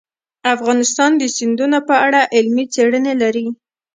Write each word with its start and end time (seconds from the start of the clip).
افغانستان 0.55 1.11
د 1.17 1.23
سیندونه 1.37 1.77
په 1.89 1.95
اړه 2.05 2.21
علمي 2.35 2.65
څېړنې 2.73 3.13
لري. 3.21 3.47